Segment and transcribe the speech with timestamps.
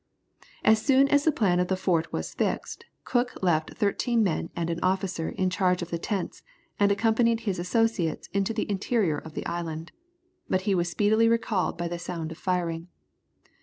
[0.63, 4.71] As soon as the plan of the fort was fixed, Cook left thirteen men and
[4.71, 6.41] an officer in charge of the tents,
[6.79, 9.91] and accompanied his associates into the interior of the island.
[10.49, 12.87] But he was speedily recalled by the sound of firing.